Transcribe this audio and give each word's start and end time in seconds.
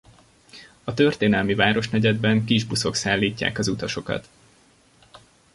A 0.83 0.93
történelmi 0.93 1.53
városnegyedben 1.55 2.43
kisbuszok 2.45 2.95
szállítják 2.95 3.57
az 3.57 3.67
utasokat. 3.67 4.29